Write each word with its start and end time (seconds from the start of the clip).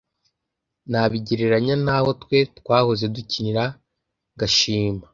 nabigereranya 0.91 1.75
n’aho 1.85 2.09
twe 2.21 2.37
twahoze 2.57 3.05
dukinira 3.15 3.63
ngashima 4.33 5.03